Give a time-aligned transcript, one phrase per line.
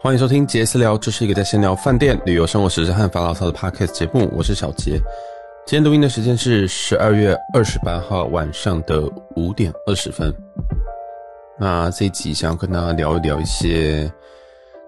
[0.00, 4.30] 欢迎收听杰私聊，这是一个在闲聊饭店、旅游、生活、时事和发牢骚的 podcast 节目。
[4.32, 4.92] 我是小杰，
[5.66, 9.02] 今天录音的时间是十二月二十八号晚上的
[9.34, 10.32] 五点二十分。
[11.58, 14.08] 那这一集想要跟大家聊一聊一些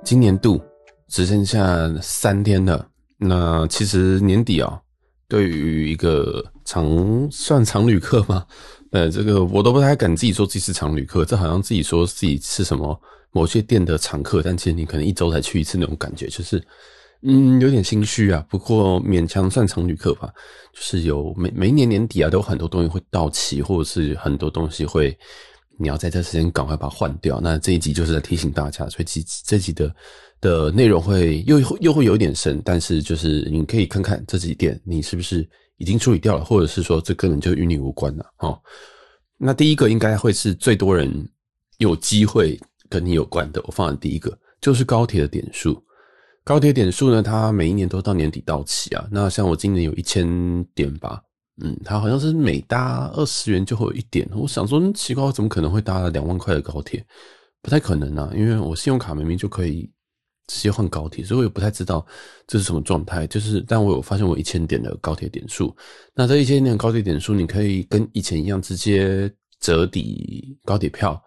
[0.04, 0.62] 今年度
[1.08, 1.66] 只剩下
[2.00, 2.86] 三天了。
[3.18, 4.80] 那其实年底啊，
[5.28, 6.40] 对于一个
[6.70, 8.46] 常算常旅客吗？
[8.92, 13.00] 呃，这个我都不太敢自己说自己是常旅客，这好像自己说自己是什么。
[13.32, 16.60] 某些店的常客，但其实你可能一周才去一次那种感觉，就是，
[17.22, 18.44] 嗯，有点心虚啊。
[18.50, 20.28] 不过勉强算常旅客吧，
[20.74, 25.16] 就是有每每一年年底啊，都有很多东西会到期，或者是很多东西会，
[25.78, 27.40] 你要在这时间赶快把它换掉。
[27.40, 29.94] 那这一集就是在提醒大家，所以这这集的
[30.40, 35.48] 的内容会又又会有点深，但是就是你可以看看这几店你是不是
[35.80, 38.56] 已经处理掉了，或者是说这根本就与你无关了哦。
[39.36, 41.28] 那第一个应该会是最多人
[41.78, 42.56] 有机会。
[42.92, 45.80] 跟你有关的，我放的第一个就是高铁的点数。
[46.42, 49.08] 高铁点数呢，它每一年都到年底到期啊。
[49.12, 50.26] 那像我今年有一千
[50.74, 51.22] 点吧，
[51.62, 54.28] 嗯，它好像是每搭二十元就会有一点。
[54.34, 57.06] 我想说，奇怪，怎么可能会搭了两万块的高铁？
[57.62, 59.88] 不太可能啊，因为我信用卡明明就可以
[60.50, 62.04] 直接换高铁，所以我也不太知道
[62.46, 63.24] 这是什么状态。
[63.28, 65.74] 就是，但我有发现我一千点的高铁点数。
[66.12, 71.22] 那这一千点高铁点数，你可以跟以前一样直接折抵高铁票。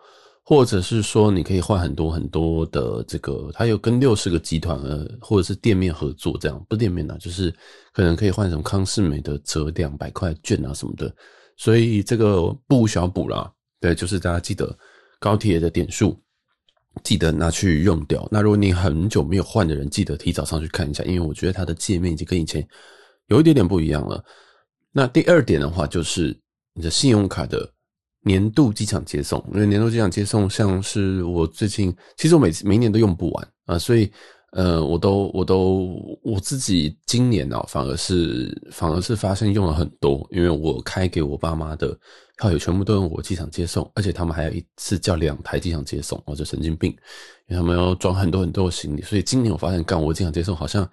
[0.46, 7.50] 或者是说，你可以换很多很多的这个，它有跟六十个集团呃，或者是店面合作，这样不是店面呐，就是
[7.94, 11.16] 可能可以换什么康是美的折两百块券啊什么的，
[11.56, 13.50] 所以这个不小补啦。
[13.80, 14.78] 对，就是大家记得
[15.18, 16.22] 高铁的点数，
[17.04, 18.28] 记得拿去用掉。
[18.30, 22.68] 那如果你很久没有换的人，记得提早上去看一下，因为我觉得它的界面已经跟以前
[23.28, 24.24] 有一点点不一样了。
[24.92, 26.38] 那第二点的话，就是
[26.74, 27.70] 你的信用卡的。
[28.26, 34.10] 年度机场接送，因为年度机场接送像是我最近，其实我每每年都用不完啊，所以
[34.56, 41.98] 呃，我都我都我自己今年啊，反而是反而是发现用了很多，因为我开给我爸妈的
[42.38, 46.92] 票友全部都用我机场接送，而且他们还有一次叫两台机场接送，我就神经病，
[47.48, 50.88] 因为他们要装很多很多行李，所以今年我发现干我机场接送好像，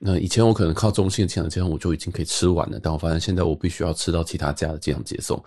[0.00, 5.40] 那以前我可能靠中信机场接送我就已经可以吃完了，但我发现现在我必须要吃到其他家的机场接送。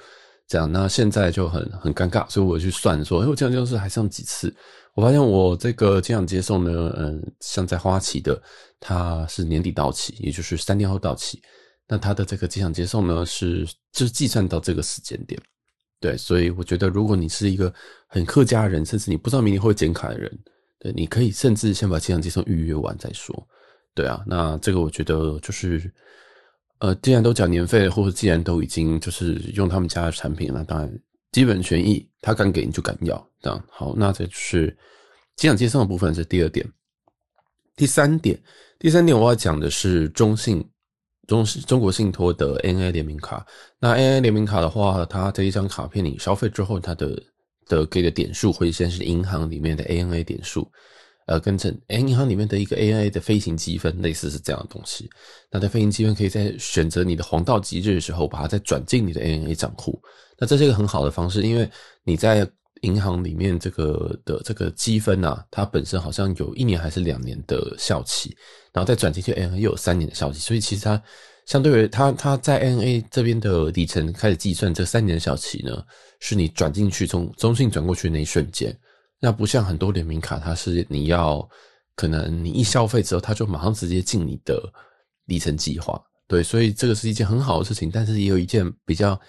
[0.51, 4.53] 这样，那现在就很很尴尬，所以我去算说，哎，我这样就是还剩几次？
[4.93, 8.37] 我发现我这个机场接送呢，嗯，像在花旗的，
[8.77, 11.41] 它是年底到期，也就是三天后到期。
[11.87, 15.41] 那它的这个机场接送呢，是就是计算到这个时间点。
[16.01, 17.73] 对，所以我觉得，如果你是一个
[18.07, 20.29] 很客家人，甚至你不知道明年会减卡的人，
[20.79, 23.47] 对，你可以甚至先把机场接送预约完再说。
[23.95, 25.89] 对啊，那这个我觉得就是。
[26.81, 30.91] 呃，既然都缴年费，或者既然都已经就是用他们家的产品了，当然
[31.31, 33.93] 基本权益他敢给你就敢要，这样好。
[33.95, 34.75] 那这就是
[35.35, 36.67] 机场接送的部分是第二点，
[37.75, 38.35] 第三点，
[38.79, 40.67] 第三点我要讲的是中信
[41.27, 43.45] 中中国信托的 ANA 联名卡。
[43.79, 47.23] 那 ANA 联名卡的话，它这一张卡片你消费之后，它的
[47.67, 50.67] 的给的点数会先是银行里面的 ANA 点数。
[51.31, 55.09] 呃，跟着 A 银行里面的一个 ANA 的飞行积分，类似是这样的东西。
[55.49, 59.97] 那在飞行积分可以在选择你的黄道吉日的时候，把它再转进你的 ANA 账户。
[60.37, 61.69] 那这是一个很好的方式，因为
[62.03, 62.45] 你在
[62.81, 68.35] 银行里面这个的这个积分啊，它本身好像有一年还是两年的效期，
[68.73, 71.01] 然后再转进去 ANA 又有三年的效期，所以其实它
[71.45, 75.81] 相对于它它在 NA 这边的里程开始计算，这三年的效期呢，
[76.19, 78.77] 是你转进去从中信转过去那一瞬间。
[79.23, 81.47] 那不像很多联名卡，它是你要
[81.95, 84.59] 可能你一消费之后，它就马上直接进你的
[85.25, 87.91] 里程计划，对，所以这个是一件很好的事情。
[87.91, 89.19] 但是也有一件比较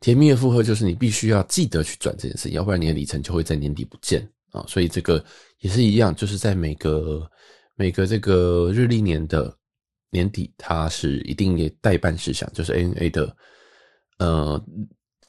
[0.00, 4.64] 甜蜜的负荷，就是你必须要记得去转这件事，要不然你的里程就会在年底不见啊。
[4.66, 5.22] 所以这个
[5.60, 7.30] 也是一样，就是在每个
[7.74, 9.54] 每个这个日历年的
[10.10, 13.36] 年底，它是一定也待办事项，就是 ANA 的
[14.18, 14.64] 呃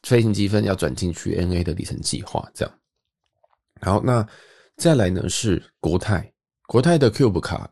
[0.03, 2.73] 飞行积分要转进去 N A 的里程计划这样。
[3.81, 4.25] 好，那
[4.75, 6.31] 再来呢是国泰，
[6.67, 7.69] 国泰的 Cube 卡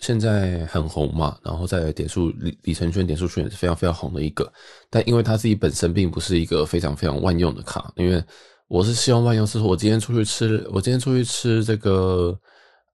[0.00, 4.52] 现在很红嘛，然后在点数里里程圈、点数圈也是非常非常红的一个。
[4.90, 8.22] 但因为它自己本身并不是一个非常非常万用的卡，因为
[8.66, 12.36] 我是希望万用，是说我今天出去吃，我今天出去吃这个，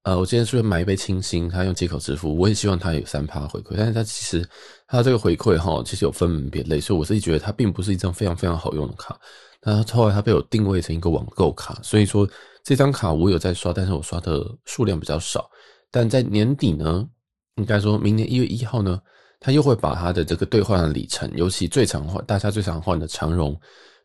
[0.02, 4.46] 呃，我今天出去买一杯清新，它用接口支付，我也希望它有三趴回馈，但是它其实
[4.87, 9.19] 它这个回馈哈，其实有分门别类，所以我自己觉得它并不是一张非常非常好用的卡。
[9.62, 12.28] 那后来它被我定位成一个网购卡，所以说。
[12.64, 15.49] 这张卡我有在刷，但是我刷的数量比较少。
[15.90, 17.08] 但在年底呢，
[17.55, 19.00] 应该说明年一月一号呢，
[19.40, 23.58] 他又会把他的这个兑换的里程，尤其最常换、大家最常换的长荣，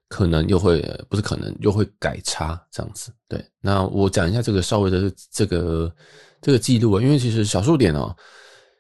[0.08, 0.80] 可能又会
[1.10, 3.12] 不是可能又会改差这样子。
[3.28, 5.94] 对，那我讲一下这个稍微的这个
[6.42, 8.16] 这个记录啊，因为其实小数点哦，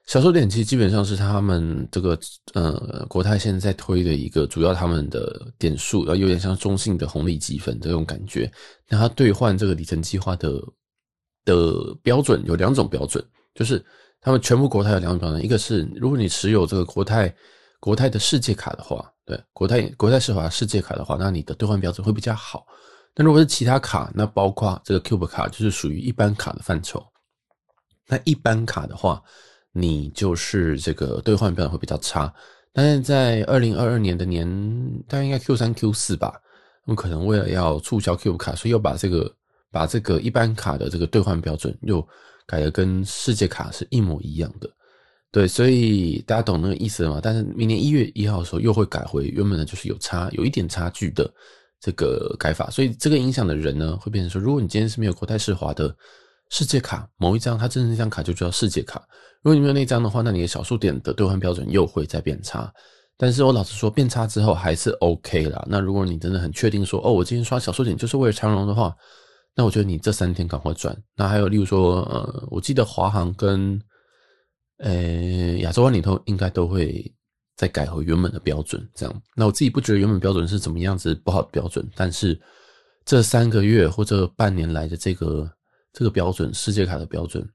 [0.05, 2.19] 小数点其实基本上是他们这个
[2.53, 8.51] 呃国泰现在在推的一个主要他们的点数，然后有点像中信的红利积分这种感觉。
[8.89, 10.61] 那它兑换这个里程计划的
[11.45, 13.23] 的标准有两种标准，
[13.55, 13.83] 就是
[14.19, 17.33] 他们全部国泰有两种标准，一个是如果你持有这个国泰
[17.79, 22.65] 国泰的世界卡的话，对国泰国泰世华世界卡的话，那你的兑换标准会比较好。
[23.15, 27.01] 那如果是其他卡，那包括这个 Cube 卡，就是属于一般卡的范畴。
[28.07, 29.21] 那一般卡的话，
[29.73, 32.33] 你就是这个兑换标准会比较差。
[32.71, 34.47] 但是在二零二二年的年，
[35.07, 36.39] 大概应该 Q 三 Q 四吧，
[36.85, 39.35] 他们可能为了要促销 Cube 卡，所以又把这个
[39.69, 42.07] 把这个一般卡的这个兑换标准又
[42.47, 44.69] 改得跟世界卡是一模一样的。
[45.31, 47.19] 对，所以大家懂那个意思了吗？
[47.21, 51.29] 但是明年一月一号的时候又会改回原本的，就是有差有一点差距的。
[51.85, 55.93] 这个改法，所以这个影响的人呢，会变成说，如果你今天是没有国泰世华的
[56.53, 59.01] 世界卡某一张，它真正那张卡就叫世界卡。
[59.41, 62.71] 如果你没有那张的话，那你的小数点的兑换标准又会再变差。
[63.17, 65.65] 但是我老实说，变差之后还是 OK 啦。
[65.67, 68.95] 那如果你真的很确定说，哦，我今天刷小数点就是为了长荣的话，
[69.55, 70.95] 那我觉得你这三天赶快转。
[71.15, 73.81] 那还有例如说，呃，我记得华航跟
[74.77, 74.93] 呃
[75.61, 77.11] 亚洲湾里头应该都会。
[77.55, 79.21] 再改回原本的标准，这样。
[79.35, 82.37] 那我自己不觉得原本标准是怎么样子不好的标准，但是
[83.05, 85.47] 这三个月或者半年来的这个
[85.93, 87.47] 这个标准，世界卡的标准，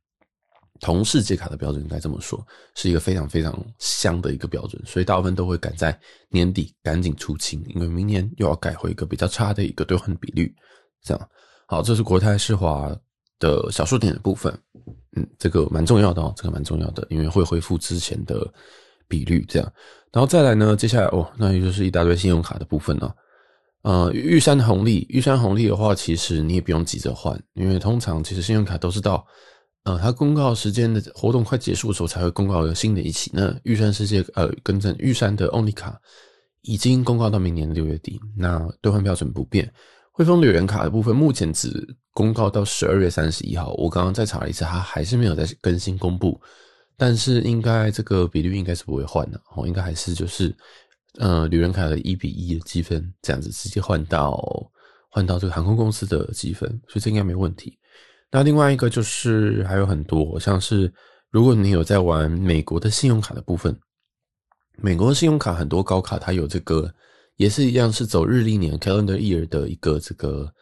[0.80, 2.42] 同世界卡的标准应该这么说，
[2.74, 5.98] 是一个非常非常香的一个标准，所以大部分都会赶在
[6.30, 10.54] 年底赶紧出清，因为明年又要改回一个比较差的一个兑换比率，
[11.02, 11.28] 这样。
[11.66, 12.96] 好，这是国泰世华
[13.38, 14.56] 的小数点的部分，
[15.16, 18.50] 嗯，这个蛮重要的哦，这个蛮重要的，因为会恢复之前的。
[19.10, 19.72] 比率这样，
[20.12, 20.76] 然后再来呢？
[20.76, 23.10] 接下来哦，那也就是一大堆信用卡的部分了。
[23.88, 29.26] 呃，玉山红利，玉山红利的话，其实你也不用急着换，因为通常其实信用卡都是到
[29.84, 33.30] 呃它公告时间的活动快结束的时候才会公告有新的一期。
[33.32, 35.98] 那玉山世界呃，更正，玉山的 Only 卡
[36.60, 39.72] 已经公告到明年六月底，那兑换标准不变。
[40.12, 41.72] 汇丰旅人卡的部分目前只
[42.12, 46.38] 公告到十二月三十一号，我刚刚再查了一次，它还是没有在更新公布。
[46.94, 50.54] 但是应该这个比率应该是不会换的哦，应该还是就是，
[51.14, 54.38] 呃，旅人卡的一比一的积分这样子直接换到
[55.08, 57.76] 换到这个航空公司的积分，所以这应该没问题。
[58.30, 60.92] 那另外一个就是还有很多，像是
[61.30, 63.76] 如果你有在玩美国的信用卡的部分，
[64.76, 66.92] 美国的信用卡很多高卡它有这个
[67.36, 70.52] 也是一样是走日历年 calendar year 的一个这个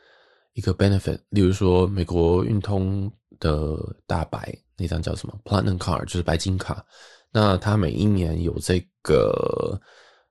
[0.54, 3.10] 一个 benefit，例如说美国运通
[3.40, 3.76] 的
[4.06, 4.56] 大白。
[4.78, 6.84] 那张叫什么？Platinum Card 就是白金卡。
[7.32, 9.81] 那它每一年有这个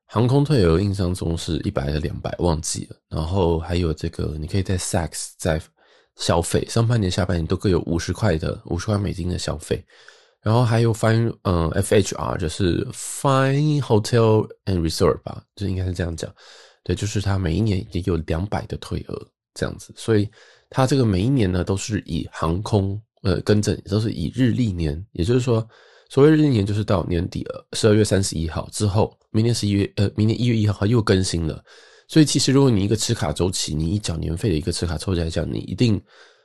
[0.07, 2.95] 航空退额，印象中是一百还是两百，忘记了。
[3.09, 5.61] 然后还有这个，你可以在 Saks 在
[6.15, 9.83] 消费，上半年、下半年都各有五十块的五十块美金的消费。
[10.41, 16.33] 然后还有 Fine，嗯，FHR 就是 Fine Hotel and Resort 吧，就应该是这样讲。
[16.83, 19.93] 对，就是它每一年也有两百的退额这样子。
[19.97, 20.29] 所以
[20.69, 23.01] 它这个每一年呢，都是以航空。
[23.23, 25.67] 呃，更正都是以日历年，也就是说，
[26.15, 31.61] 所谓日历年就是到年底，十二月三十一号之后，明年十一月，呃，明年一月一号又更新了。
[32.07, 36.01] 所以其实如果你一个持卡周期，你一缴年费的一个持卡周期来讲，你一定，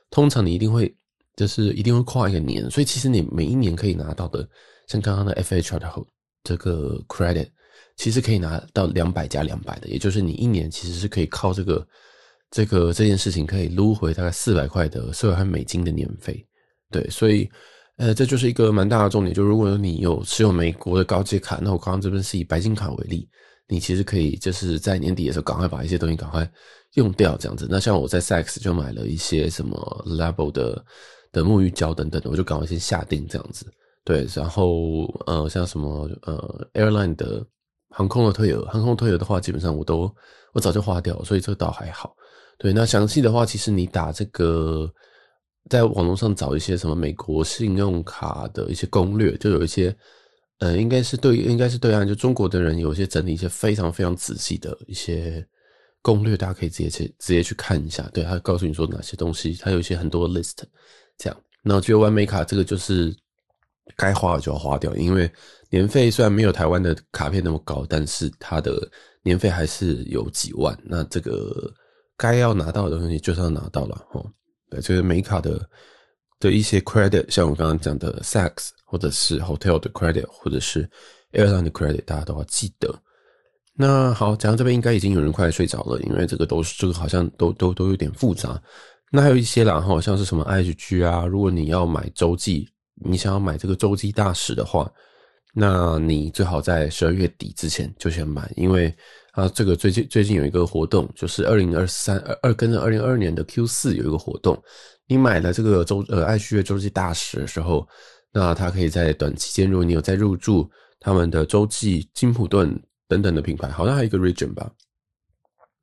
[0.09, 0.93] 通常你一定会，
[1.37, 2.69] 就是一定会跨一个年。
[2.69, 4.45] 所以其实你每一年可以拿到的，
[4.87, 5.89] 像刚刚的 FHR 的
[6.43, 7.47] 这个 credit，
[7.95, 11.87] 其实可以拿到两百加两百的，也就是你一年其实是可以靠这个，
[12.49, 16.45] 这个这件事情可以撸回大概四百块的四百块美金的年费。
[16.91, 17.49] 对，所以，
[18.01, 19.31] 呃，这就是一个蛮大的重点。
[19.31, 23.29] 就如果你有持有美国的高阶卡，那我刚刚这边是以白金卡为例，
[23.67, 26.51] 你其实可以就是在年底的时候赶快把一些东西赶快
[26.95, 27.67] 用掉，这样子。
[27.69, 29.77] 那像我在 Saks 就买了一些什么
[30.07, 30.83] Level 的
[31.31, 33.71] 的沐浴胶等等的，我就赶快先下定这样子。
[34.03, 37.45] 对，然后呃，像什么呃 Airline 的
[37.91, 40.11] 航空的退额，航空退额的话，基本上我都
[40.53, 42.15] 我早就花掉，所以这倒还好。
[42.57, 44.91] 对，那详细的话，其实你打这个。
[45.69, 49.95] 在网络上找一些什么美国信用卡的一些攻略，就有一些，
[50.59, 55.45] 呃，应该是对，应该是对岸就中国的人有一些整理一些非常非常仔细的一些
[56.01, 58.09] 攻略，大家可以直接去直接去看一下。
[58.11, 60.57] 对，他告诉你说哪些东西，他有一些很多 list，
[61.17, 61.37] 这样。
[61.63, 63.15] 那我觉得完美卡这个就是
[63.95, 65.31] 该花的就要花掉，因为
[65.69, 68.89] 年费虽然没有台湾的卡片那么高，但是它的
[69.21, 70.77] 年费还是有几万。
[70.83, 71.71] 那这个
[72.17, 74.25] 该要拿到的东西就是要拿到了，齁。
[74.71, 75.69] 对，就是美卡的
[76.39, 80.89] 的一些 credit，像我刚刚讲的 Saks 或者是 hotel 的 credit，或者是
[81.33, 82.91] airline 的 credit，大家都要记得。
[83.73, 88.61] 那好，讲到这边应该已经有人快睡着了，因为这个都是这个好像都都都有点复杂。
[89.11, 94.89] 那还有一些啦，哈，像是什么 IHG 啊，如果你要买周记，你想要买这个周记大使的话，
[95.53, 98.93] 那你最好在十二月底之前就先买，因为
[99.33, 104.61] 啊，这个最近最近有一个活动，就是二零二三二二跟着二零二二年的 Q 四有一个活动，
[105.07, 107.87] 你买了这个周呃 IHG 的周记大使的时候，
[108.31, 114.71] 那它可以在短期间，如果你有在入驻他们的周记金普顿等等的品牌，好像还有一个 Region 吧，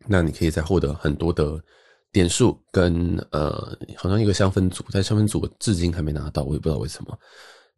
[0.07, 1.63] 那你可以再获得很多的。
[2.11, 7.19] 点数跟呃，好像一个香氛组，但香氛组至今还没拿到，我也不知道为什么。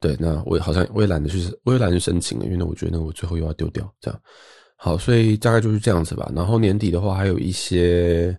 [0.00, 3.88] 对，那我也好像我也懒得去，我也懒得去申请了，因为我觉得那我最后又要丢掉。
[4.00, 4.20] 这样，
[4.76, 6.32] 好，所以大概就是这样子吧。
[6.34, 8.34] 然后年底的话，还有一些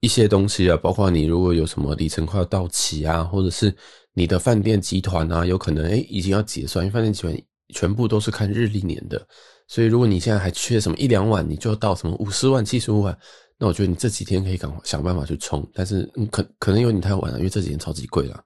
[0.00, 3.74] 一些东西啊，包括你如果有什么里程快要到期啊，或者是
[4.14, 7.38] 你的饭店集团啊，有可能诶已经要结算，因为饭店集团
[7.74, 9.26] 全部都是看日历年的，
[9.68, 13.14] 所以如果你现在还缺什么一两万，你就到什么五十万、七十五万。
[13.58, 18.42] 那我觉得你这几天可以赶想办法去冲，但是可可能有点太晚了，因为这几天超级贵了。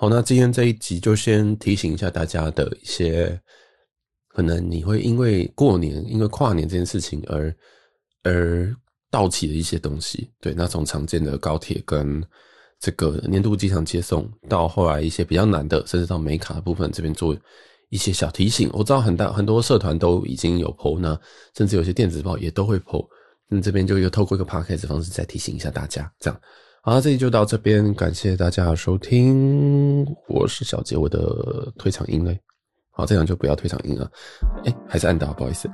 [0.00, 3.36] 好，那今天这一集就先提醒一下大家的一些，
[4.28, 7.52] 可能你会因为过年、因为跨年这件事情而
[8.22, 8.72] 而
[9.10, 10.30] 到期的一些东西。
[10.40, 12.24] 对，那从常见的高铁跟
[12.78, 17.36] 这个年度机场接送，到后来一些比较难的，甚至到美卡的部分，这边做
[17.88, 18.70] 一些小提醒。
[18.72, 21.20] 我知道很大很多社团都已经有 po，那
[21.56, 23.04] 甚至有些电子报也都会 po。
[23.48, 26.40] 那这边就又透过一个 podcast 的方式再提醒一下大家，这样，
[26.90, 32.40] 好，这里就到这边，感谢大家收听，我是小杰，我的退场音嘞，
[32.92, 34.10] 好，这样就不要退场音了，
[34.64, 35.68] 哎，还是按到，不好意思，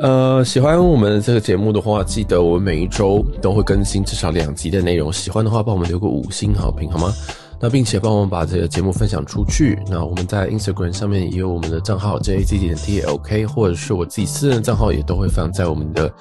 [0.00, 7.14] 呃，喜欢我们这个节目的话，记得我们每一周都会更新至少两集的内容，喜欢的话帮我们留个五星好评好吗？
[7.60, 16.12] 那并且帮我们把这个节目分享出去，那我们在 Instagram 上面也有我们的账号 JAZZ 点 TALK，或者是我自己私人账号也都会放在我们的。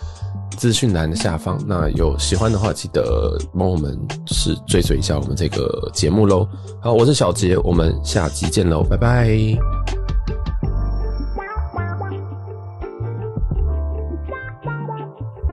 [0.62, 6.48] 资讯栏的下方，那有喜欢的话，记得帮我们是追随一下我们这个节目喽。
[6.80, 9.36] 好，我是小杰，我们下集见喽，拜拜。